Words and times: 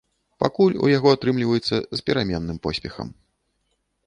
Пакуль 0.43 0.77
у 0.87 0.87
яго 0.97 1.11
атрымліваецца 1.17 1.75
з 2.01 2.03
пераменным 2.09 2.57
поспехам. 2.65 3.07